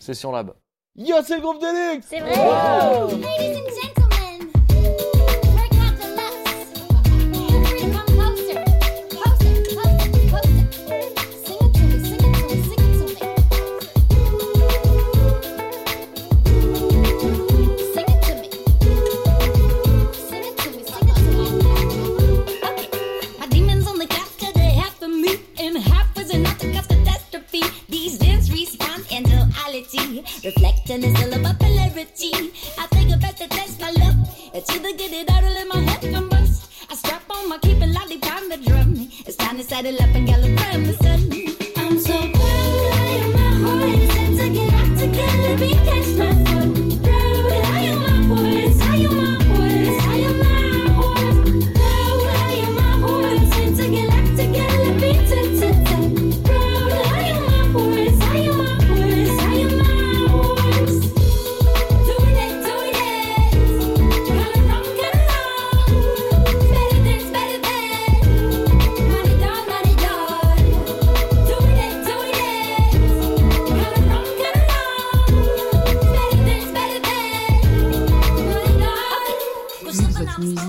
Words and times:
Session 0.00 0.32
Lab. 0.32 0.54
Yo, 0.96 1.16
c'est 1.24 1.36
le 1.36 1.42
groupe 1.42 1.60
Deluxe 1.60 2.06
C'est 2.08 2.20
vrai. 2.20 2.30
Ladies 2.30 3.60
and 3.60 3.99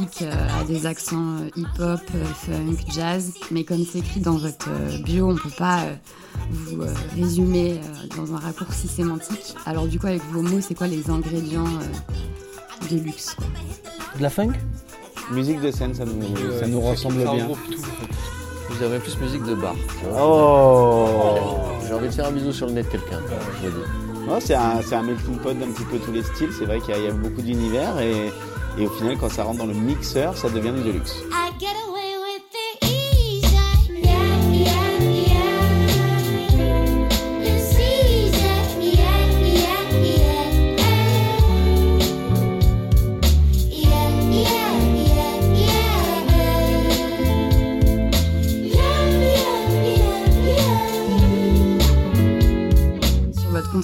musique 0.02 0.22
euh, 0.24 0.60
a 0.60 0.64
des 0.64 0.86
accents 0.86 1.38
euh, 1.40 1.50
hip-hop, 1.56 2.00
euh, 2.16 2.26
funk, 2.26 2.78
jazz, 2.92 3.34
mais 3.52 3.64
comme 3.64 3.86
c'est 3.86 4.00
écrit 4.00 4.20
dans 4.20 4.38
votre 4.38 4.70
euh, 4.70 4.98
bio, 5.04 5.30
on 5.30 5.36
peut 5.36 5.56
pas 5.58 5.82
euh, 5.82 5.94
vous 6.50 6.82
euh, 6.82 6.94
résumer 7.16 7.74
euh, 7.74 8.18
dans 8.18 8.34
un 8.34 8.40
raccourci 8.40 8.88
sémantique. 8.88 9.56
Alors 9.66 9.88
du 9.88 10.00
coup, 10.00 10.08
avec 10.08 10.24
vos 10.32 10.42
mots, 10.42 10.62
c'est 10.62 10.76
quoi 10.76 10.88
les 10.88 11.10
ingrédients 11.10 11.66
euh, 11.66 12.88
de 12.90 13.02
luxe 13.02 13.36
quoi? 13.36 13.46
De 14.18 14.24
la 14.24 14.30
funk? 14.30 14.54
Musique 15.32 15.62
de 15.62 15.72
scène, 15.72 15.94
ça 15.94 16.04
nous, 16.06 16.22
ça 16.60 16.68
nous 16.68 16.82
ressemble 16.82 17.18
bien. 17.18 17.48
tout. 17.48 17.58
Je 18.72 18.78
dirais 18.78 19.00
plus 19.00 19.18
musique 19.20 19.44
de 19.44 19.56
bar. 19.56 19.76
Oh 20.18 21.08
J'ai 21.88 21.94
envie 21.94 22.08
de 22.08 22.14
faire 22.14 22.28
un 22.28 22.32
bisou 22.32 22.52
sur 22.52 22.68
le 22.68 22.74
nez 22.74 22.84
de 22.84 22.88
quelqu'un, 22.88 23.20
je. 23.64 23.68
Ouais, 24.30 24.40
c'est 24.40 24.56
un, 24.56 24.82
c'est 24.82 24.96
un 24.96 25.04
melting 25.04 25.38
pot 25.38 25.54
d'un 25.54 25.68
petit 25.72 25.84
peu 25.84 25.98
tous 25.98 26.12
les 26.12 26.22
styles. 26.24 26.50
C'est 26.58 26.66
vrai 26.66 26.80
qu'il 26.80 26.96
y, 26.96 27.04
y 27.04 27.08
a 27.08 27.12
beaucoup 27.12 27.42
d'univers 27.42 28.00
et, 28.00 28.32
et 28.78 28.86
au 28.86 28.90
final, 28.90 29.18
quand 29.18 29.30
ça 29.30 29.44
rentre 29.44 29.60
dans 29.60 29.66
le 29.66 29.74
mixeur, 29.74 30.36
ça 30.38 30.50
devient 30.50 30.72
du 30.72 30.84
deluxe. 30.84 31.24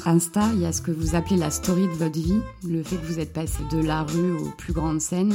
Insta, 0.05 0.41
il 0.53 0.61
y 0.61 0.65
a 0.65 0.71
ce 0.71 0.81
que 0.81 0.91
vous 0.91 1.15
appelez 1.15 1.37
la 1.37 1.49
story 1.51 1.83
de 1.87 1.93
votre 1.93 2.19
vie, 2.19 2.41
le 2.67 2.83
fait 2.83 2.97
que 2.97 3.05
vous 3.05 3.19
êtes 3.19 3.33
passé 3.33 3.59
de 3.71 3.79
la 3.81 4.03
rue 4.03 4.33
aux 4.33 4.51
plus 4.57 4.73
grandes 4.73 5.01
scènes. 5.01 5.33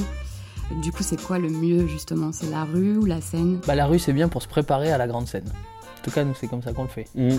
Du 0.82 0.92
coup, 0.92 1.02
c'est 1.02 1.20
quoi 1.20 1.38
le 1.38 1.48
mieux 1.50 1.86
justement? 1.86 2.30
C'est 2.32 2.50
la 2.50 2.64
rue 2.64 2.96
ou 2.96 3.04
la 3.04 3.20
scène? 3.20 3.60
Bah 3.66 3.74
la 3.74 3.86
rue 3.86 3.98
c'est 3.98 4.12
bien 4.12 4.28
pour 4.28 4.42
se 4.42 4.48
préparer 4.48 4.90
à 4.92 4.98
la 4.98 5.06
grande 5.06 5.26
scène. 5.28 5.44
En 6.00 6.04
tout 6.04 6.10
cas 6.10 6.24
nous 6.24 6.34
c'est 6.38 6.46
comme 6.46 6.62
ça 6.62 6.72
qu'on 6.72 6.82
le 6.84 6.88
fait. 6.88 7.06
Mm. 7.14 7.36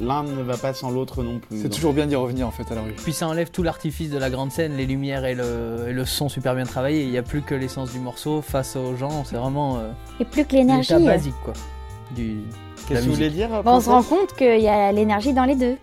L'un 0.00 0.22
ne 0.22 0.42
va 0.42 0.56
pas 0.56 0.72
sans 0.72 0.90
l'autre 0.90 1.22
non 1.22 1.38
plus. 1.38 1.60
C'est 1.60 1.68
toujours 1.68 1.92
bien 1.92 2.06
d'y 2.06 2.16
revenir 2.16 2.48
en 2.48 2.50
fait 2.50 2.70
à 2.72 2.74
la 2.74 2.80
rue. 2.80 2.92
Puis 2.92 3.12
ça 3.12 3.28
enlève 3.28 3.50
tout 3.50 3.62
l'artifice 3.62 4.08
de 4.08 4.16
la 4.16 4.30
grande 4.30 4.50
scène, 4.50 4.74
les 4.74 4.86
lumières 4.86 5.26
et 5.26 5.34
le, 5.34 5.86
et 5.88 5.92
le 5.92 6.04
son 6.06 6.30
super 6.30 6.54
bien 6.54 6.64
travaillé. 6.64 7.02
Il 7.02 7.10
n'y 7.10 7.18
a 7.18 7.22
plus 7.22 7.42
que 7.42 7.54
l'essence 7.54 7.92
du 7.92 7.98
morceau 7.98 8.40
face 8.40 8.74
aux 8.76 8.96
gens. 8.96 9.24
C'est 9.24 9.36
vraiment 9.36 9.76
euh, 9.76 9.90
Et 10.18 10.24
plus 10.24 10.46
que 10.46 10.54
l'énergie. 10.54 10.94
euh, 10.94 10.98
basique 11.04 11.34
quoi. 11.44 11.52
Du, 12.16 12.38
Qu'est-ce 12.88 13.00
que 13.00 13.06
vous 13.06 13.14
voulez 13.14 13.30
dire 13.30 13.50
bah, 13.50 13.62
on 13.66 13.80
se 13.80 13.90
rend 13.90 14.02
compte 14.02 14.32
qu'il 14.34 14.60
y 14.60 14.68
a 14.68 14.90
l'énergie 14.92 15.34
dans 15.34 15.44
les 15.44 15.56
deux. 15.56 15.76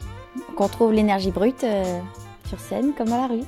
Qu'on 0.56 0.68
trouve 0.68 0.94
l'énergie 0.94 1.32
brute 1.32 1.64
euh, 1.64 2.00
sur 2.48 2.60
scène 2.60 2.94
comme 2.98 3.10
dans 3.10 3.22
la 3.22 3.28
rue. 3.28 3.44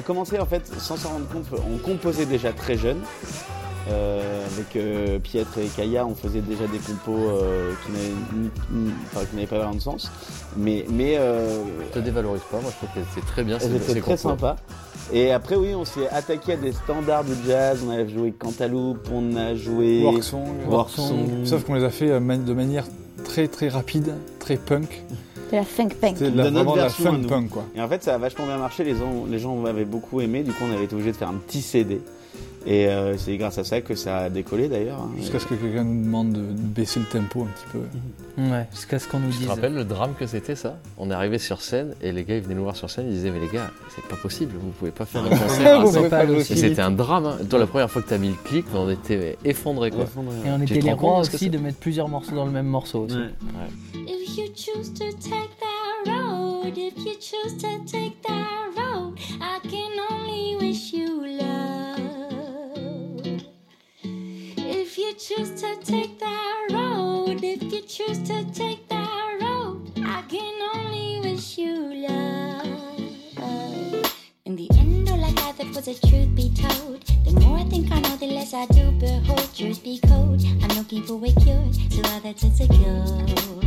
A 0.00 0.02
commencé 0.02 0.38
en 0.38 0.46
fait 0.46 0.66
sans 0.78 0.96
s'en 0.96 1.10
rendre 1.10 1.28
compte, 1.28 1.44
on 1.72 1.78
composait 1.78 2.26
déjà 2.26 2.52
très 2.52 2.76
jeune. 2.76 2.98
Euh, 3.88 4.46
avec 4.46 4.76
euh, 4.76 5.18
Pietre 5.18 5.58
et 5.58 5.66
Kaya, 5.66 6.06
on 6.06 6.14
faisait 6.14 6.42
déjà 6.42 6.66
des 6.66 6.78
compos 6.78 7.16
euh, 7.16 7.72
qui 7.84 7.92
n'avaient 9.34 9.46
pas 9.46 9.56
vraiment 9.56 9.74
de 9.74 9.80
sens. 9.80 10.12
Mais, 10.56 10.84
mais 10.90 11.16
euh, 11.16 11.62
Je 11.88 11.98
te 11.98 12.04
dévalorise 12.04 12.42
pas, 12.50 12.60
moi 12.60 12.70
je 12.70 12.76
trouve 12.76 13.02
que 13.02 13.08
c'est 13.14 13.26
très 13.26 13.42
bien. 13.42 13.58
c'est 13.58 13.78
très 13.80 14.00
compos. 14.00 14.16
sympas. 14.16 14.56
Et 15.12 15.32
après, 15.32 15.56
oui, 15.56 15.74
on 15.74 15.84
s'est 15.84 16.08
attaqué 16.10 16.52
à 16.52 16.56
des 16.56 16.72
standards 16.72 17.24
du 17.24 17.32
jazz. 17.46 17.80
On 17.84 17.90
a 17.90 18.06
joué 18.06 18.32
Cantaloupe, 18.32 19.08
on 19.12 19.34
a 19.34 19.54
joué 19.56 20.02
Worksong. 20.04 20.68
Worksong. 20.68 21.44
Sauf 21.46 21.64
qu'on 21.64 21.74
les 21.74 21.84
a 21.84 21.90
fait 21.90 22.08
de 22.10 22.52
manière 22.52 22.84
très 23.24 23.48
très 23.48 23.68
rapide, 23.68 24.14
très 24.38 24.56
punk. 24.56 25.02
De 25.50 25.56
la 25.56 25.64
funk 25.64 25.88
punk. 26.00 26.16
C'était 26.18 26.30
de 26.30 26.36
la- 26.36 26.44
De 26.44 26.50
notre 26.50 26.54
vraiment 26.64 26.72
de 26.72 26.76
la 26.78 26.82
version 26.84 27.04
à 27.06 27.12
funk 27.12 27.18
nous. 27.22 27.28
punk 27.28 27.48
quoi. 27.50 27.64
Et 27.74 27.80
en 27.80 27.88
fait, 27.88 28.02
ça 28.02 28.14
a 28.14 28.18
vachement 28.18 28.46
bien 28.46 28.58
marché. 28.58 28.84
Les 28.84 28.94
gens, 28.94 29.24
les 29.28 29.38
gens 29.38 29.64
avaient 29.64 29.84
beaucoup 29.84 30.20
aimé. 30.20 30.42
Du 30.42 30.52
coup, 30.52 30.64
on 30.68 30.72
avait 30.74 30.84
été 30.84 30.94
obligé 30.94 31.12
de 31.12 31.16
faire 31.16 31.28
un 31.28 31.34
petit 31.46 31.62
CD. 31.62 32.00
Et 32.66 32.88
euh, 32.88 33.16
c'est 33.16 33.38
grâce 33.38 33.56
à 33.56 33.64
ça 33.64 33.80
que 33.80 33.94
ça 33.94 34.18
a 34.18 34.28
décollé 34.28 34.68
d'ailleurs. 34.68 34.98
hein. 35.00 35.10
Jusqu'à 35.16 35.38
ce 35.38 35.46
que 35.46 35.54
quelqu'un 35.54 35.82
nous 35.82 36.04
demande 36.04 36.32
de, 36.32 36.40
de 36.40 36.44
baisser 36.60 37.00
le 37.00 37.06
tempo 37.06 37.40
un 37.44 37.46
petit 37.46 37.64
peu. 37.72 37.78
Ouais, 38.42 38.66
jusqu'à 38.74 38.98
ce 38.98 39.08
qu'on 39.08 39.18
nous 39.18 39.30
Tu 39.30 39.38
dise. 39.38 39.46
te 39.46 39.50
rappelles 39.52 39.72
le 39.72 39.84
drame 39.84 40.12
que 40.18 40.26
c'était 40.26 40.54
ça? 40.54 40.76
On 40.98 41.10
est 41.10 41.14
arrivé 41.14 41.38
sur 41.38 41.62
scène 41.62 41.94
et 42.02 42.12
les 42.12 42.22
gars 42.22 42.36
ils 42.36 42.42
venaient 42.42 42.54
nous 42.56 42.62
voir 42.64 42.76
sur 42.76 42.90
scène, 42.90 43.06
ils 43.08 43.14
disaient 43.14 43.30
mais 43.30 43.40
les 43.40 43.48
gars 43.48 43.70
c'est 43.94 44.04
pas 44.04 44.16
possible, 44.16 44.52
vous 44.60 44.70
pouvez 44.72 44.90
pas 44.90 45.06
faire 45.06 45.22
un 45.24 45.30
concert 45.30 45.86
c'était 46.42 46.80
un 46.82 46.90
drame. 46.90 47.24
Hein. 47.26 47.38
Toi 47.48 47.58
la 47.60 47.66
première 47.66 47.90
fois 47.90 48.02
que 48.02 48.08
t'as 48.10 48.18
mis 48.18 48.28
le 48.28 48.34
clic, 48.44 48.66
on 48.74 48.90
était 48.90 49.38
effondrés 49.42 49.90
quoi. 49.90 50.02
Effondré, 50.04 50.36
Et 50.46 50.50
on 50.50 50.58
Tu 50.58 50.74
était 50.74 50.80
les 50.86 50.92
rois 50.92 51.20
aussi 51.20 51.48
de 51.48 51.56
mettre 51.58 51.78
plusieurs 51.78 52.08
morceaux 52.08 52.34
dans 52.34 52.44
le 52.44 52.52
même 52.52 52.66
morceau 52.66 53.06
aussi. 53.06 53.16
ouais. 53.16 54.04
Choose 54.60 54.90
to 54.90 55.10
take 55.12 55.58
that 55.58 56.02
road, 56.06 56.76
if 56.76 56.98
you 56.98 57.14
choose 57.14 57.54
to 57.54 57.82
take 57.86 58.20
that 58.22 58.70
road, 58.76 59.18
I 59.40 59.58
can 59.60 59.98
only 60.10 60.56
wish 60.56 60.92
you 60.92 61.26
love. 61.26 61.98
If 64.02 64.98
you 64.98 65.14
choose 65.14 65.58
to 65.62 65.76
take 65.82 66.18
that 66.18 66.68
road, 66.72 67.42
if 67.42 67.62
you 67.72 67.80
choose 67.80 68.18
to 68.28 68.44
take 68.52 68.86
that 68.90 69.38
road, 69.40 69.92
I 70.04 70.22
can 70.28 70.60
only 70.74 71.20
wish 71.20 71.56
you 71.56 72.06
love. 72.06 74.12
In 74.44 74.56
the 74.56 74.68
end, 74.76 75.08
all 75.08 75.24
I 75.24 75.32
gathered 75.32 75.74
was 75.74 75.88
a 75.88 75.94
truth 76.06 76.34
be 76.34 76.52
told. 76.54 77.00
The 77.24 77.32
more 77.40 77.60
I 77.60 77.64
think 77.64 77.90
I 77.90 78.00
know, 78.00 78.16
the 78.16 78.26
less 78.26 78.52
I 78.52 78.66
do 78.66 78.90
behold. 78.90 79.48
Truth 79.56 79.82
be 79.82 80.00
cold, 80.00 80.44
I'm 80.44 80.76
looking 80.76 81.02
for 81.04 81.16
a 81.24 81.32
cure 81.40 81.64
all 82.12 82.20
that's 82.20 82.44
insecure. 82.44 83.59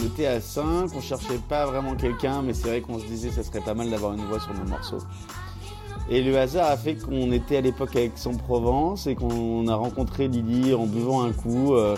On 0.00 0.06
était 0.06 0.26
à 0.26 0.40
5, 0.40 0.90
on 0.96 1.00
cherchait 1.02 1.38
pas 1.50 1.66
vraiment 1.66 1.96
quelqu'un, 1.96 2.40
mais 2.40 2.54
c'est 2.54 2.68
vrai 2.68 2.80
qu'on 2.80 2.98
se 2.98 3.04
disait 3.04 3.28
que 3.28 3.34
ça 3.34 3.42
serait 3.42 3.60
pas 3.60 3.74
mal 3.74 3.90
d'avoir 3.90 4.14
une 4.14 4.24
voix 4.24 4.40
sur 4.40 4.54
nos 4.54 4.64
morceaux. 4.70 5.00
Et 6.08 6.22
le 6.22 6.38
hasard 6.38 6.70
a 6.70 6.76
fait 6.78 6.94
qu'on 6.94 7.30
était 7.32 7.58
à 7.58 7.60
l'époque 7.60 7.94
avec 7.94 8.12
Aix-en-Provence 8.14 9.06
et 9.06 9.16
qu'on 9.16 9.68
a 9.68 9.74
rencontré 9.74 10.28
Lily 10.28 10.72
en 10.72 10.86
buvant 10.86 11.24
un 11.24 11.32
coup. 11.32 11.74
Euh, 11.74 11.94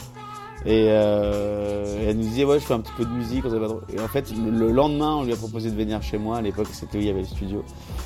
et, 0.67 0.87
euh, 0.91 2.09
elle 2.09 2.17
nous 2.17 2.23
disait 2.23 2.45
ouais 2.45 2.59
je 2.59 2.65
fais 2.65 2.75
un 2.75 2.81
petit 2.81 2.93
peu 2.97 3.05
de 3.05 3.11
musique. 3.11 3.45
on 3.45 3.51
pas. 3.51 3.81
Et 3.93 4.01
en 4.01 4.09
fait 4.09 4.33
le, 4.33 4.51
le 4.51 4.73
lendemain 4.73 5.17
on 5.17 5.25
lui 5.25 5.33
a 5.33 5.37
proposé 5.37 5.71
de 5.71 5.77
venir 5.77 6.03
chez 6.03 6.19
moi. 6.19 6.39
À 6.39 6.43
l'époque 6.43 6.69
c'était 6.73 6.99
où 6.99 7.01
il 7.01 7.07
y 7.07 7.11
avait 7.11 7.21
le 7.21 7.27
studio. 7.27 7.65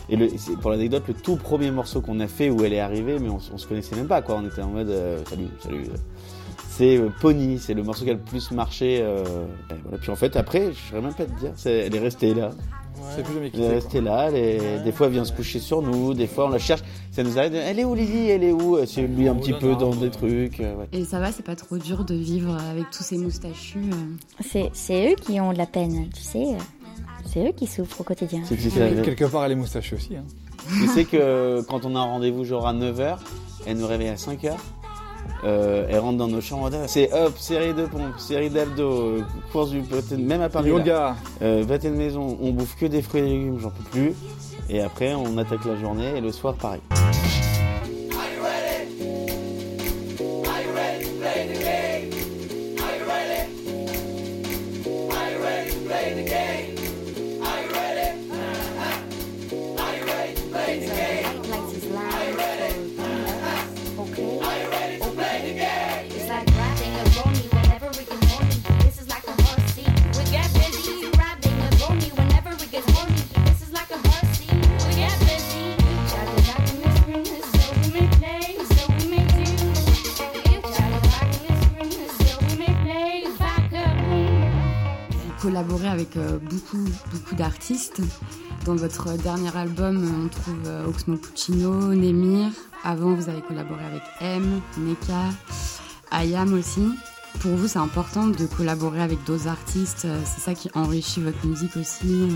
Et 0.08 0.16
le, 0.16 0.28
pour 0.60 0.70
l'anecdote 0.70 1.04
le 1.08 1.14
tout 1.14 1.36
premier 1.36 1.70
morceau 1.70 2.00
qu'on 2.00 2.20
a 2.20 2.28
fait 2.28 2.50
où 2.50 2.64
elle 2.64 2.72
est 2.72 2.80
arrivée, 2.80 3.18
mais 3.18 3.28
on, 3.30 3.38
on 3.52 3.58
se 3.58 3.66
connaissait 3.66 3.96
même 3.96 4.08
pas 4.08 4.22
quoi. 4.22 4.36
On 4.36 4.46
était 4.46 4.62
en 4.62 4.68
mode 4.68 4.90
euh, 4.90 5.22
salut 5.28 5.48
salut. 5.60 5.84
C'est 6.76 6.96
euh, 6.96 7.10
Pony, 7.20 7.58
c'est 7.58 7.74
le 7.74 7.82
morceau 7.82 8.04
qui 8.04 8.10
a 8.10 8.14
le 8.14 8.18
plus 8.18 8.50
marché. 8.50 9.00
euh, 9.02 9.22
ben 9.68 9.76
voilà. 9.82 9.98
Puis 9.98 10.10
en 10.10 10.16
fait 10.16 10.36
après 10.36 10.72
je 10.72 10.90
saurais 10.90 11.02
même 11.02 11.14
pas 11.14 11.24
te 11.26 11.38
dire, 11.38 11.52
elle 11.66 11.94
est 11.94 11.98
restée 11.98 12.34
là. 12.34 12.50
C'est 13.16 13.22
plus 13.24 13.34
jamais 13.34 13.50
Elle 13.52 13.60
est 13.62 13.68
restée 13.68 14.00
là, 14.00 14.28
elle 14.28 14.36
est- 14.36 14.84
des 14.84 14.92
fois 14.92 15.06
elle 15.06 15.14
vient 15.14 15.24
se 15.24 15.32
coucher 15.32 15.58
sur 15.58 15.82
nous, 15.82 16.14
des 16.14 16.26
fois 16.26 16.46
on 16.46 16.50
la 16.50 16.58
cherche, 16.58 16.82
ça 17.10 17.22
nous 17.22 17.36
arrive, 17.38 17.52
de, 17.52 17.56
elle 17.56 17.78
est 17.78 17.84
où 17.84 17.94
Lily, 17.94 18.28
elle 18.30 18.44
est 18.44 18.52
où? 18.52 18.78
C'est 18.86 19.02
lui 19.02 19.28
un 19.28 19.32
Oh, 19.36 19.40
petit 19.40 19.50
non, 19.52 19.58
peu 19.58 19.70
non, 19.72 19.76
dans 19.78 19.90
ouais. 19.92 19.96
des 19.96 20.10
trucs. 20.10 20.60
euh, 20.60 20.74
ouais. 20.76 20.88
Et 20.92 21.04
ça 21.04 21.18
va, 21.18 21.32
c'est 21.32 21.42
pas 21.42 21.56
trop 21.56 21.78
dur 21.78 22.04
de 22.04 22.14
vivre 22.14 22.56
avec 22.70 22.84
tous 22.90 23.02
ces 23.02 23.18
moustachus. 23.18 23.78
euh? 24.54 24.68
C'est 24.72 25.12
eux 25.12 25.16
qui 25.16 25.40
ont 25.40 25.52
de 25.52 25.58
la 25.58 25.66
peine, 25.66 26.08
tu 26.14 26.22
sais. 26.22 26.44
euh, 26.54 26.58
C'est 27.26 27.48
eux 27.48 27.52
qui 27.52 27.66
souffrent 27.66 28.00
au 28.00 28.04
quotidien. 28.04 28.42
C'est- 28.46 28.56
Quelque 28.56 29.24
part, 29.24 29.44
elle 29.44 29.52
est 29.52 29.56
moustachue 29.56 29.94
aussi. 29.96 30.16
hein. 30.16 30.24
Tu 30.68 30.86
sais 30.88 31.04
que 31.04 31.60
quand 31.68 31.84
on 31.84 31.96
a 31.96 31.98
un 31.98 32.04
rendez-vous 32.04 32.44
genre 32.44 32.66
à 32.68 32.72
9h, 32.72 33.18
elle 33.66 33.78
nous 33.78 33.86
réveille 33.86 34.08
à 34.08 34.16
5h. 34.16 34.52
Euh, 35.44 35.86
elle 35.88 35.98
rentre 35.98 36.18
dans 36.18 36.28
nos 36.28 36.40
chambres, 36.40 36.70
c'est 36.86 37.12
hop, 37.12 37.36
série 37.36 37.74
de 37.74 37.86
pompes, 37.86 38.18
série 38.18 38.48
d'abdos, 38.48 39.18
euh, 39.18 39.24
course 39.52 39.70
du 39.70 39.82
même 40.16 40.40
à 40.40 40.48
Paris. 40.48 40.68
Yoga. 40.68 41.16
Euh, 41.42 41.64
de 41.64 41.88
maison, 41.88 42.38
on 42.40 42.50
bouffe 42.52 42.76
que 42.76 42.86
des 42.86 43.02
fruits 43.02 43.22
et 43.22 43.24
légumes, 43.24 43.58
j'en 43.58 43.70
peux 43.70 43.82
plus. 43.90 44.14
Et 44.68 44.80
après, 44.80 45.14
on 45.14 45.36
attaque 45.38 45.64
la 45.64 45.76
journée 45.76 46.16
et 46.16 46.20
le 46.20 46.30
soir, 46.30 46.54
pareil. 46.54 46.80
Vous 85.42 85.48
collaborez 85.48 85.88
avec 85.88 86.16
euh, 86.16 86.38
beaucoup, 86.38 86.84
beaucoup 87.10 87.34
d'artistes. 87.34 88.00
Dans 88.64 88.76
votre 88.76 89.12
dernier 89.18 89.50
album, 89.56 90.24
on 90.24 90.28
trouve 90.28 90.54
euh, 90.66 90.86
Oxmo 90.86 91.16
Puccino, 91.16 91.92
Nemir. 91.94 92.50
Avant, 92.84 93.12
vous 93.14 93.28
avez 93.28 93.40
collaboré 93.40 93.80
avec 93.84 94.02
M, 94.20 94.60
Neka, 94.78 95.30
Ayam 96.12 96.54
aussi. 96.54 96.84
Pour 97.40 97.56
vous, 97.56 97.66
c'est 97.66 97.80
important 97.80 98.28
de 98.28 98.46
collaborer 98.46 99.02
avec 99.02 99.24
d'autres 99.24 99.48
artistes. 99.48 100.04
euh, 100.04 100.20
C'est 100.24 100.42
ça 100.42 100.54
qui 100.54 100.70
enrichit 100.74 101.20
votre 101.20 101.44
musique 101.44 101.76
aussi. 101.76 102.06
euh. 102.22 102.28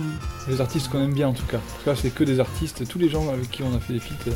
C'est 0.45 0.53
des 0.53 0.61
artistes 0.61 0.89
qu'on 0.89 0.99
aime 1.01 1.15
bien 1.15 1.29
en 1.29 1.33
tout 1.35 1.47
cas. 1.47 1.59
En 1.59 1.79
tout 1.79 1.85
cas, 1.85 1.95
c'est 1.95 2.11
que 2.11 2.25
des 2.25 2.41
artistes. 2.41 2.89
Tous 2.89 2.99
les 2.99 3.09
gens 3.09 3.29
avec 3.33 3.49
qui 3.53 3.63
on 3.63 3.73
a 3.77 3.79
fait 3.79 3.93
des 3.93 4.01
feats, 4.01 4.15
euh, 4.27 4.33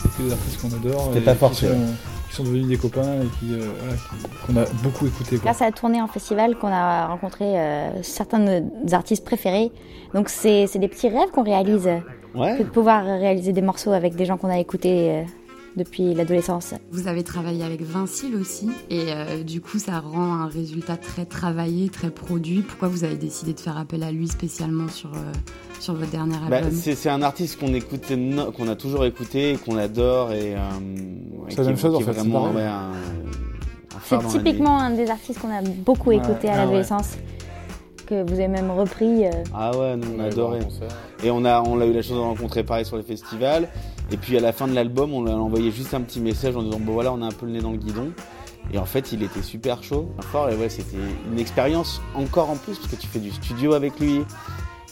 c'est 0.00 0.16
que 0.16 0.22
des 0.22 0.32
artistes 0.32 0.58
qu'on 0.62 0.72
adore. 0.72 1.10
C'était 1.12 1.24
pas 1.26 1.32
qui 1.34 1.38
forcé, 1.40 1.66
sont- 1.68 1.72
ouais. 1.74 1.86
Qui 2.30 2.36
sont 2.36 2.44
devenus 2.44 2.68
des 2.68 2.76
copains 2.76 3.22
et 3.22 3.26
qui, 3.38 3.52
euh, 3.54 3.66
voilà, 3.78 3.94
qui- 3.96 4.46
qu'on 4.46 4.56
a 4.60 4.82
beaucoup 4.84 5.06
écouté. 5.06 5.30
Quoi. 5.36 5.44
Grâce 5.46 5.62
à 5.62 5.66
la 5.66 5.72
tournée 5.72 6.00
en 6.00 6.06
festival 6.06 6.56
qu'on 6.56 6.68
a 6.68 7.06
rencontré 7.08 7.58
euh, 7.58 8.02
certains 8.02 8.38
de 8.38 8.62
nos 8.84 8.94
artistes 8.94 9.24
préférés. 9.24 9.72
Donc 10.14 10.28
c'est 10.28 10.66
c'est 10.68 10.78
des 10.78 10.86
petits 10.88 11.08
rêves 11.08 11.30
qu'on 11.32 11.42
réalise, 11.42 11.88
que 12.56 12.62
de 12.62 12.68
pouvoir 12.68 13.04
réaliser 13.04 13.52
des 13.52 13.62
morceaux 13.62 13.90
avec 13.92 14.14
des 14.14 14.24
gens 14.26 14.36
qu'on 14.36 14.48
a 14.48 14.58
écoutés 14.58 15.10
euh, 15.10 15.22
depuis 15.76 16.14
l'adolescence. 16.14 16.74
Vous 16.90 17.06
avez 17.08 17.22
travaillé 17.22 17.62
avec 17.62 17.80
Vincile 17.82 18.34
aussi. 18.36 18.68
Et 18.90 19.04
euh, 19.08 19.42
du 19.44 19.60
coup, 19.60 19.78
ça 19.78 20.00
rend 20.00 20.32
un 20.34 20.46
résultat 20.46 20.96
très 20.96 21.24
travaillé, 21.24 21.88
très 21.88 22.10
produit. 22.10 22.60
Pourquoi 22.62 22.88
vous 22.88 23.04
avez 23.04 23.16
décidé 23.16 23.52
de 23.54 23.60
faire 23.60 23.78
appel 23.78 24.02
à 24.02 24.10
lui 24.10 24.26
spécialement 24.28 24.88
sur, 24.88 25.10
euh, 25.14 25.32
sur 25.78 25.94
votre 25.94 26.10
dernier 26.10 26.34
Bah, 26.48 26.56
album? 26.56 26.72
c'est 26.72 26.94
c'est 26.94 27.08
un 27.10 27.22
artiste 27.22 27.60
qu'on 27.60 27.72
écoute, 27.72 28.02
qu'on 28.56 28.68
a 28.68 28.76
toujours 28.76 29.04
écouté, 29.04 29.52
et 29.52 29.56
qu'on 29.56 29.76
adore 29.76 30.32
et. 30.32 30.54
euh, 30.54 30.58
C'est 31.48 31.58
la 31.58 31.62
qui- 31.64 31.68
même 31.68 31.78
chose, 31.78 31.94
en 31.94 32.00
fait, 32.00 32.12
c'est 32.12 32.18
Vraiment, 32.20 32.50
ouais, 32.52 32.62
un, 32.62 32.90
un 32.92 34.00
C'est 34.00 34.18
typiquement 34.38 34.78
un 34.80 34.90
des 34.90 35.08
artistes 35.08 35.40
qu'on 35.40 35.50
a 35.50 35.62
beaucoup 35.62 36.10
Ouais. 36.10 36.16
écouté 36.16 36.48
à 36.48 36.52
Ah 36.52 36.56
ouais. 36.56 36.64
l'adolescence, 36.64 37.16
que 38.06 38.22
vous 38.24 38.34
avez 38.34 38.48
même 38.48 38.70
repris. 38.72 39.24
euh, 39.26 39.30
Ah 39.54 39.70
ouais, 39.76 39.96
nous 39.96 40.08
on 40.16 40.20
a 40.20 40.24
adoré. 40.24 40.58
Et 41.22 41.30
on 41.30 41.44
a, 41.44 41.62
on 41.62 41.80
a 41.80 41.86
eu 41.86 41.92
la 41.92 42.02
chance 42.02 42.12
de 42.12 42.16
le 42.16 42.22
rencontrer 42.22 42.64
pareil 42.64 42.84
sur 42.84 42.96
les 42.96 43.02
festivals. 43.04 43.68
Et 44.12 44.16
puis 44.16 44.36
à 44.36 44.40
la 44.40 44.52
fin 44.52 44.66
de 44.66 44.74
l'album, 44.74 45.12
on 45.14 45.22
lui 45.24 45.30
a 45.30 45.36
envoyé 45.36 45.70
juste 45.70 45.94
un 45.94 46.00
petit 46.00 46.20
message 46.20 46.56
en 46.56 46.62
disant 46.62 46.80
bon 46.80 46.92
voilà, 46.94 47.12
on 47.12 47.22
a 47.22 47.26
un 47.26 47.30
peu 47.32 47.46
le 47.46 47.52
nez 47.52 47.60
dans 47.60 47.70
le 47.72 47.78
guidon. 47.78 48.10
Et 48.72 48.78
en 48.78 48.84
fait, 48.84 49.12
il 49.12 49.22
était 49.22 49.42
super 49.42 49.82
chaud, 49.82 50.10
fort. 50.20 50.48
Et 50.50 50.56
ouais, 50.56 50.68
c'était 50.68 50.96
une 51.32 51.38
expérience 51.38 52.00
encore 52.14 52.50
en 52.50 52.56
plus 52.56 52.76
parce 52.76 52.88
que 52.88 52.96
tu 52.96 53.06
fais 53.06 53.18
du 53.18 53.30
studio 53.30 53.72
avec 53.74 53.98
lui. 53.98 54.22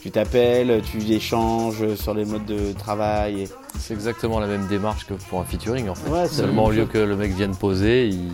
Tu 0.01 0.13
t'appelles, 0.13 0.81
tu 0.83 0.99
échanges 1.13 1.95
sur 1.97 2.15
les 2.15 2.25
modes 2.25 2.47
de 2.47 2.73
travail. 2.73 3.43
et- 3.43 3.49
C'est 3.81 3.95
exactement 3.95 4.39
la 4.39 4.47
même 4.47 4.67
démarche 4.69 5.05
que 5.07 5.15
pour 5.15 5.41
un 5.41 5.45
featuring 5.45 5.89
en 5.89 5.95
fait. 5.97 6.09
Ouais, 6.09 6.29
Seulement 6.29 6.67
au 6.67 6.71
lieu 6.71 6.87
que 6.87 6.99
le 6.99 7.17
mec 7.17 7.33
vienne 7.33 7.55
poser, 7.55 8.07
il 8.09 8.31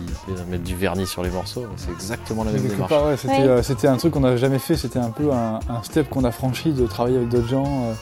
mettre 0.49 0.63
du 0.63 0.75
vernis 0.75 1.07
sur 1.07 1.23
les 1.23 1.31
morceaux. 1.31 1.65
C'est 1.75 1.91
exactement 1.91 2.43
la 2.43 2.51
même 2.51 2.61
démarche. 2.61 2.89
part, 2.89 3.07
ouais, 3.07 3.17
c'était, 3.17 3.33
Ouais. 3.39 3.47
euh, 3.47 3.63
c'était 3.63 3.87
un 3.87 3.97
truc 3.97 4.13
qu'on 4.13 4.19
n'avait 4.21 4.37
jamais 4.37 4.59
fait. 4.59 4.75
C'était 4.77 4.99
un 4.99 5.09
peu 5.09 5.31
un, 5.33 5.59
un 5.67 5.81
step 5.83 6.07
qu'on 6.09 6.23
a 6.23 6.31
franchi 6.31 6.71
de 6.71 6.85
travailler 6.85 7.17
avec 7.17 7.29
d'autres 7.29 7.47
gens 7.49 7.65
euh, 7.65 7.93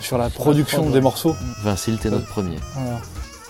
sur 0.00 0.18
la 0.18 0.30
production 0.30 0.82
prod, 0.82 0.92
des 0.92 1.00
morceaux. 1.00 1.34
Vincile, 1.62 1.98
t'es 1.98 2.10
notre 2.10 2.26
premier. 2.26 2.56
Voilà. 2.74 2.98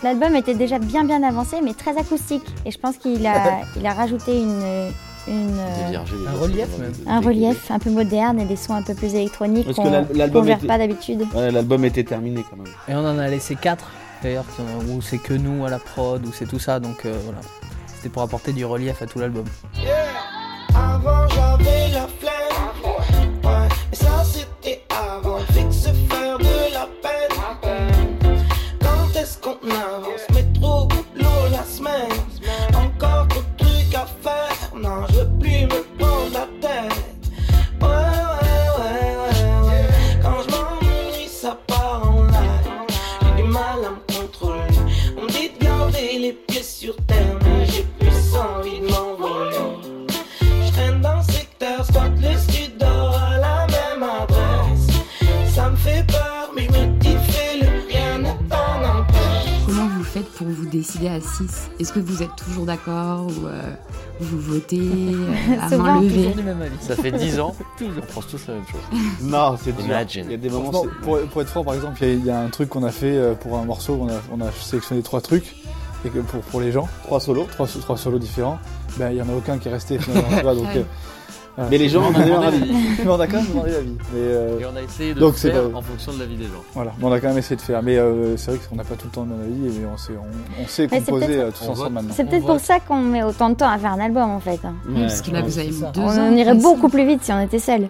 L'album 0.02 0.36
était 0.36 0.54
déjà 0.54 0.78
bien 0.78 1.04
bien 1.04 1.22
avancé, 1.22 1.56
mais 1.62 1.74
très 1.74 1.96
acoustique. 1.98 2.44
Et 2.64 2.70
je 2.70 2.78
pense 2.78 2.96
qu'il 2.98 3.26
a, 3.26 3.60
il 3.76 3.86
a 3.86 3.92
rajouté 3.92 4.38
une, 4.40 4.90
une, 5.28 5.58
euh, 5.58 5.98
un 6.28 6.38
relief 6.38 6.78
même. 6.78 6.92
un 7.06 7.20
relief 7.20 7.70
un 7.70 7.78
peu 7.78 7.90
moderne 7.90 8.38
et 8.40 8.44
des 8.44 8.56
sons 8.56 8.74
un 8.74 8.82
peu 8.82 8.94
plus 8.94 9.14
électroniques 9.14 9.66
Parce 9.66 9.76
qu'on 9.76 10.14
l'album 10.14 10.46
verra 10.46 10.60
pas 10.66 10.78
d'habitude. 10.78 11.24
Ouais, 11.34 11.50
l'album 11.50 11.84
était 11.84 12.04
terminé 12.04 12.44
quand 12.48 12.56
même. 12.56 12.72
Et 12.88 12.94
on 12.94 13.06
en 13.06 13.18
a 13.18 13.28
laissé 13.28 13.56
4 13.56 13.84
d'ailleurs, 14.22 14.44
où 14.88 15.00
c'est 15.00 15.18
que 15.18 15.34
nous 15.34 15.64
à 15.64 15.70
la 15.70 15.78
prod, 15.78 16.24
où 16.26 16.32
c'est 16.32 16.46
tout 16.46 16.58
ça, 16.58 16.80
donc 16.80 17.04
euh, 17.04 17.18
voilà. 17.24 17.40
C'était 17.96 18.08
pour 18.08 18.22
apporter 18.22 18.52
du 18.52 18.64
relief 18.64 19.02
à 19.02 19.06
tout 19.06 19.18
l'album. 19.18 19.44
Avant 20.74 21.26
j'avais 21.28 21.88
la 21.92 22.06
à 60.96 61.20
6 61.20 61.70
Est-ce 61.78 61.92
que 61.92 62.00
vous 62.00 62.22
êtes 62.22 62.34
toujours 62.36 62.64
d'accord 62.66 63.26
ou 63.26 63.46
euh, 63.46 63.62
vous 64.20 64.38
votez 64.40 64.80
euh, 64.80 65.60
à 65.60 65.76
main 65.76 66.00
levée? 66.00 66.16
Toujours 66.16 66.34
du 66.36 66.42
même 66.42 66.62
avis. 66.62 66.76
Ça 66.80 66.96
fait 66.96 67.12
10 67.12 67.40
ans, 67.40 67.54
on 67.80 68.12
pense 68.14 68.26
tous 68.28 68.46
la 68.48 68.54
même 68.54 68.64
chose. 68.66 68.80
Non, 69.22 69.56
c'est 69.62 69.72
dur. 69.76 69.84
Imagine. 69.84 70.24
Il 70.26 70.30
y 70.32 70.34
a 70.34 70.38
des 70.38 70.48
moments. 70.50 70.84
Pour, 71.02 71.18
pour 71.20 71.42
être 71.42 71.48
franc, 71.48 71.64
par 71.64 71.74
exemple, 71.74 71.98
il 72.02 72.08
y 72.08 72.10
a- 72.10 72.14
il 72.14 72.24
y, 72.26 72.30
a 72.30 72.40
un 72.40 72.48
truc 72.48 72.68
qu'on 72.70 72.84
a 72.84 72.90
fait 72.90 73.16
euh, 73.16 73.34
pour 73.34 73.56
un 73.58 73.64
morceau, 73.64 73.98
on 74.00 74.08
a, 74.08 74.20
on 74.32 74.40
a 74.40 74.50
sélectionné 74.52 75.02
trois 75.02 75.20
trucs. 75.20 75.54
Et 76.04 76.10
que 76.10 76.18
pour, 76.20 76.40
pour 76.42 76.60
les 76.60 76.72
gens, 76.72 76.88
Trois 77.04 77.20
solos. 77.20 77.46
trois, 77.50 77.66
trois 77.66 77.96
solos 77.96 78.18
différents, 78.18 78.58
ben, 78.98 79.10
il 79.10 79.16
y 79.18 79.22
en 79.22 79.28
a 79.28 79.32
aucun 79.36 79.58
qui 79.58 79.68
est 79.68 79.72
resté 79.72 79.98
finalement. 79.98 80.28
tu 80.36 80.42
vois, 80.42 80.54
donc, 80.54 80.64
Ouais. 80.66 80.84
euh. 81.58 81.66
Mais 81.70 81.78
les 81.78 81.88
gens 81.88 82.02
en 82.04 82.12
On 82.12 82.14
avaient 82.14 82.24
demandé 82.30 82.44
l'avis. 82.60 82.72
Mais 83.04 83.08
on 83.10 83.18
a 83.20 83.26
quand 83.26 83.36
même 83.38 83.46
demandé 83.48 83.70
l'avis. 83.72 83.96
Mais 84.12 84.20
euh, 84.20 84.60
Et 84.60 84.64
on 84.66 84.76
a 84.76 84.80
essayé 84.82 85.12
de 85.12 85.18
Donc, 85.18 85.32
le 85.32 85.38
c'est 85.38 85.50
faire 85.50 85.68
pas- 85.70 85.78
en 85.78 85.82
fonction 85.82 86.12
de 86.12 86.20
l'avis 86.20 86.36
des 86.36 86.44
gens. 86.44 86.62
voilà, 86.72 86.92
Mais 86.98 87.04
on 87.04 87.10
a 87.12 87.18
quand 87.18 87.28
même 87.28 87.38
essayé 87.38 87.56
de 87.56 87.60
faire. 87.60 87.82
Mais 87.82 87.96
euh, 87.98 88.36
c'est 88.36 88.52
vrai 88.52 88.60
qu'on 88.70 88.76
n'a 88.76 88.84
pas 88.84 88.94
tout 88.94 89.06
le 89.06 89.10
temps 89.10 89.22
le 89.24 89.30
même 89.30 89.40
avis, 89.40 89.78
mais 89.80 89.86
on 89.92 89.96
sait, 89.96 90.12
on, 90.16 90.62
on 90.62 90.66
sait 90.68 90.86
composer 90.86 91.40
euh, 91.40 91.50
tous 91.50 91.64
On 91.66 91.70
ensemble 91.72 91.76
vote. 91.84 91.92
maintenant. 91.94 92.14
C'est 92.14 92.24
peut-être 92.28 92.44
On 92.44 92.46
pour 92.46 92.60
ça 92.60 92.78
qu'on 92.78 93.00
met 93.02 93.24
autant 93.24 93.50
de 93.50 93.54
temps 93.56 93.68
à 93.68 93.76
faire 93.76 93.92
un 93.92 93.98
album 94.00 94.30
en 94.30 94.38
fait. 94.38 94.60
Oui, 94.88 95.00
parce 95.00 95.20
que 95.20 95.32
là, 95.32 95.40
Ouais, 95.40 95.46
vous 95.48 95.58
avez 95.58 95.66
c'est 95.68 95.74
mis 95.74 95.80
ça. 95.80 95.90
deux 95.90 96.00
On, 96.00 96.08
ans. 96.08 96.28
on 96.30 96.36
irait 96.36 96.54
beaucoup 96.54 96.88
plus 96.88 97.04
vite 97.04 97.24
si 97.24 97.32
on 97.32 97.40
était 97.40 97.58
seul. 97.58 97.88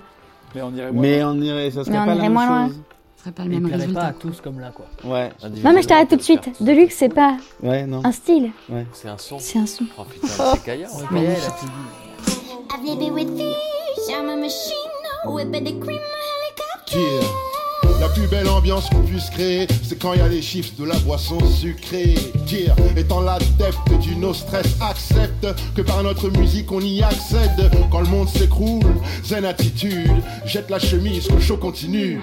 Mais 0.54 0.62
on 0.62 0.70
irait 0.74 0.90
moins 0.90 1.02
Mais 1.02 1.20
loin. 1.20 1.32
on 1.36 1.40
irait, 1.42 1.70
ça 1.70 1.84
serait 1.84 1.90
Mais 1.92 1.98
on 1.98 2.00
pas 2.00 2.06
la 2.06 2.14
irait 2.14 2.22
même 2.22 2.32
moins 2.32 2.46
loin. 2.46 2.70
Ce 3.18 3.24
serait 3.24 3.32
pas 3.32 3.44
le 3.44 3.52
Il 3.52 3.60
même 3.60 3.68
plairait 3.68 3.78
pas 3.78 4.00
résultat. 4.00 4.06
à 4.06 4.12
tous 4.12 4.40
comme 4.40 4.60
là, 4.60 4.70
quoi. 4.72 4.86
Ouais, 5.04 5.30
Non 5.64 5.72
mais 5.72 5.82
je 5.82 5.88
t'arrête 5.88 6.08
tout 6.08 6.16
de 6.16 6.22
suite. 6.22 6.50
Deluxe 6.62 6.94
c'est 6.96 7.08
pas 7.08 7.36
ouais, 7.62 7.84
non. 7.84 8.00
un 8.04 8.12
style, 8.12 8.52
C'est 8.92 9.08
un 9.08 9.18
son. 9.18 9.38
c'est 9.40 9.58
un 9.58 9.66
son. 9.66 9.84
Oh 9.98 10.04
putain, 10.04 10.26
c'est 10.28 10.62
Kaya. 10.64 10.86
Ouais, 10.88 11.02
Kaya, 11.10 11.30
elle 11.30 11.36
a 11.44 11.50
tout 11.50 11.66
dit. 11.66 12.32
I've 12.70 12.84
lived 13.00 13.12
with 13.12 13.36
thieves, 13.36 14.08
I'm 14.10 14.28
a 14.28 14.36
machine, 14.36 14.72
whip 15.26 15.50
the 15.50 15.80
cream, 15.80 15.98
helicopter. 15.98 16.98
Yeah. 16.98 17.28
La 18.00 18.08
plus 18.10 18.28
belle 18.28 18.48
ambiance 18.48 18.88
qu'on 18.90 19.02
puisse 19.02 19.28
créer, 19.30 19.66
c'est 19.82 19.98
quand 20.00 20.12
il 20.12 20.20
y 20.20 20.22
a 20.22 20.28
les 20.28 20.40
chiffres 20.42 20.72
de 20.78 20.84
la 20.84 20.96
boisson 21.00 21.38
sucrée. 21.46 22.14
Yeah. 22.48 22.76
Étant 22.96 23.20
l'adepte 23.20 23.92
du 24.00 24.14
no 24.14 24.32
stress, 24.32 24.66
accepte 24.80 25.46
que 25.74 25.82
par 25.82 26.04
notre 26.04 26.30
musique 26.30 26.70
on 26.70 26.80
y 26.80 27.02
accède. 27.02 27.68
Quand 27.90 28.00
le 28.00 28.06
monde 28.08 28.28
s'écroule, 28.28 28.84
zen 29.24 29.44
attitude, 29.44 30.12
jette 30.44 30.70
la 30.70 30.78
chemise, 30.78 31.26
que 31.26 31.32
le 31.34 31.40
show 31.40 31.56
continue. 31.56 32.20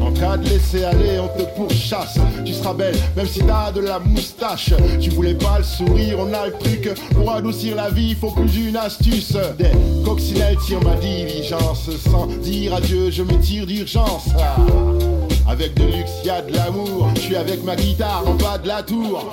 En 0.00 0.12
cas 0.12 0.36
de 0.36 0.48
laisser 0.48 0.84
aller, 0.84 1.18
on 1.18 1.28
te 1.38 1.44
pourchasse. 1.56 2.18
Tu 2.44 2.52
seras 2.52 2.74
belle, 2.74 2.96
même 3.16 3.26
si 3.26 3.40
t'as 3.40 3.72
de 3.72 3.80
la 3.80 3.98
moustache. 3.98 4.72
Tu 5.00 5.10
voulais 5.10 5.34
pas 5.34 5.58
le 5.58 5.64
sourire, 5.64 6.18
on 6.20 6.32
a 6.32 6.46
le 6.46 6.52
truc. 6.52 6.90
Pour 7.14 7.30
adoucir 7.30 7.76
la 7.76 7.90
vie, 7.90 8.14
faut 8.14 8.30
plus 8.30 8.68
une 8.68 8.76
astuce. 8.76 9.36
Des 9.58 9.72
coccinelles 10.04 10.56
tirent 10.66 10.82
ma 10.82 10.94
diligence. 10.96 11.90
Sans 12.10 12.26
dire 12.26 12.74
adieu, 12.74 13.10
je 13.10 13.22
me 13.22 13.38
tire 13.40 13.66
d'urgence. 13.66 14.28
Ah. 14.38 14.56
Avec 15.48 15.74
de 15.74 15.84
luxe, 15.84 16.12
y 16.24 16.30
a 16.30 16.42
de 16.42 16.52
l'amour. 16.52 17.10
Je 17.16 17.20
suis 17.20 17.36
avec 17.36 17.62
ma 17.64 17.76
guitare 17.76 18.24
en 18.26 18.34
bas 18.34 18.58
de 18.58 18.68
la 18.68 18.82
tour. 18.82 19.30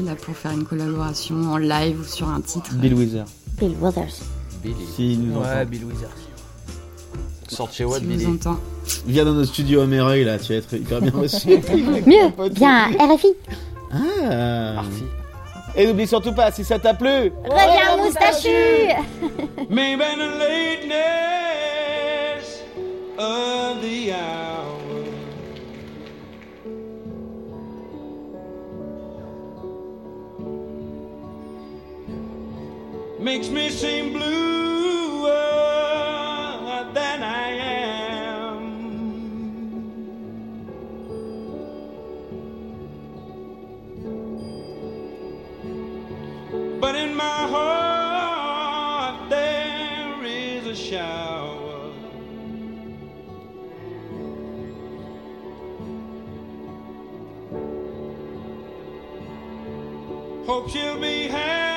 Qui 0.00 0.06
là 0.06 0.14
pour 0.14 0.34
faire 0.36 0.52
une 0.52 0.64
collaboration 0.64 1.36
en 1.52 1.56
live 1.58 2.00
ou 2.00 2.04
sur 2.04 2.28
un 2.28 2.40
titre. 2.40 2.72
Bill 2.74 2.94
Wither. 2.94 3.24
Bill 3.58 3.74
Withers. 3.80 4.22
Billy. 4.62 4.74
Si 4.96 5.12
il 5.12 5.20
nous 5.22 5.38
Ouais, 5.40 5.46
entend. 5.46 5.64
Bill 5.70 5.84
Withers. 5.84 6.08
Sort 7.48 7.68
de 7.68 7.72
chez 7.72 7.84
Watt, 7.84 8.00
Si 8.00 8.06
Billy. 8.06 8.26
entend. 8.26 8.58
Viens 9.06 9.24
dans 9.24 9.32
notre 9.32 9.52
studio 9.52 9.80
à 9.80 9.86
Mereuil 9.86 10.24
là, 10.24 10.38
tu 10.38 10.52
vas 10.52 10.58
être 10.58 10.72
hyper 10.74 11.00
bien 11.00 11.12
reçu. 11.12 11.48
Mieux, 12.06 12.30
bien 12.50 12.86
RFI. 12.98 13.34
ah. 13.92 14.78
Arfi. 14.78 15.02
Et 15.76 15.86
n'oublie 15.86 16.06
surtout 16.06 16.32
pas, 16.32 16.50
si 16.50 16.64
ça 16.64 16.78
t'a 16.80 16.94
plu, 16.94 17.32
Reviens 17.44 17.96
moustachu. 17.98 18.48
Maybe 19.70 20.00
the 20.00 20.38
lateness 21.20 22.60
of 23.18 23.80
the 23.80 24.10
hour. 24.12 24.59
Makes 33.20 33.50
me 33.50 33.68
seem 33.68 34.14
bluer 34.14 35.28
than 36.94 37.22
I 37.22 37.48
am. 37.50 38.56
But 46.80 46.94
in 46.94 47.14
my 47.14 47.46
heart 47.54 49.28
there 49.28 50.24
is 50.24 50.66
a 50.66 50.74
shower. 50.74 51.92
Hope 60.46 60.70
she'll 60.70 60.98
be 60.98 61.28
happier 61.28 61.69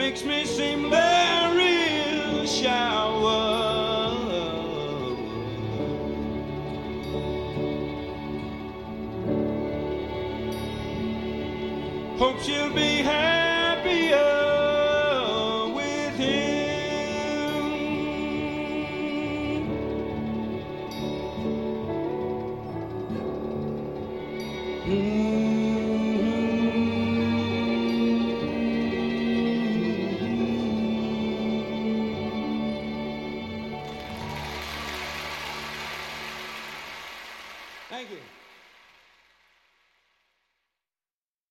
makes 0.00 0.24
me 0.24 0.46
seem 0.46 0.88
very 0.88 2.46
shower. 2.46 3.26
Hope 12.16 12.40
she'll 12.40 12.72
be 12.72 12.99